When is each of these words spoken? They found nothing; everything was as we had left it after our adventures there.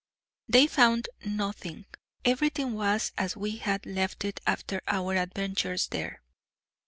They 0.47 0.65
found 0.65 1.09
nothing; 1.23 1.85
everything 2.25 2.73
was 2.73 3.11
as 3.19 3.37
we 3.37 3.57
had 3.57 3.85
left 3.85 4.25
it 4.25 4.39
after 4.47 4.81
our 4.87 5.13
adventures 5.15 5.89
there. 5.89 6.23